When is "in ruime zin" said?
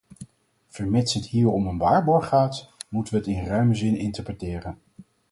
3.29-3.97